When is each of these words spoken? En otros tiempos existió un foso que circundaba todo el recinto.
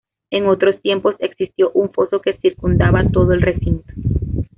En 0.31 0.47
otros 0.47 0.81
tiempos 0.81 1.13
existió 1.19 1.69
un 1.75 1.91
foso 1.93 2.21
que 2.21 2.35
circundaba 2.37 3.07
todo 3.11 3.33
el 3.33 3.41
recinto. 3.43 3.93